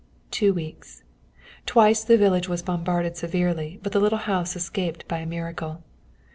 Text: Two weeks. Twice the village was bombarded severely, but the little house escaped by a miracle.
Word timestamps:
Two 0.31 0.51
weeks. 0.51 1.03
Twice 1.67 2.03
the 2.03 2.17
village 2.17 2.49
was 2.49 2.63
bombarded 2.63 3.15
severely, 3.17 3.79
but 3.83 3.91
the 3.91 3.99
little 3.99 4.17
house 4.17 4.55
escaped 4.55 5.07
by 5.07 5.19
a 5.19 5.27
miracle. 5.27 5.83